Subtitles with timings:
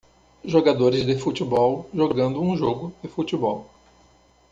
[0.43, 3.69] Jogadores de futebol jogando um jogo de futebol.